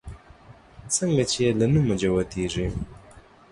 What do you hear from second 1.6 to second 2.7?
نومه جوتېږي